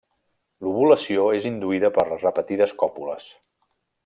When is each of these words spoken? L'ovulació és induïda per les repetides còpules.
L'ovulació 0.67 1.25
és 1.41 1.45
induïda 1.51 1.93
per 1.99 2.07
les 2.09 2.27
repetides 2.29 2.75
còpules. 2.85 3.31